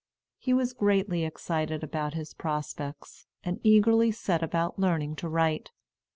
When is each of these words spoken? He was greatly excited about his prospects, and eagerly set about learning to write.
He 0.39 0.51
was 0.51 0.73
greatly 0.73 1.23
excited 1.25 1.83
about 1.83 2.15
his 2.15 2.33
prospects, 2.33 3.27
and 3.43 3.59
eagerly 3.61 4.11
set 4.11 4.41
about 4.41 4.79
learning 4.79 5.15
to 5.17 5.29
write. 5.29 5.69